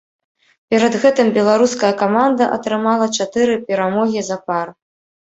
Перад 0.73 0.97
гэтым 1.03 1.27
беларуская 1.35 1.93
каманда 2.01 2.49
атрымала 2.57 3.11
чатыры 3.21 3.63
перамогі 3.71 4.29
запар. 4.35 4.79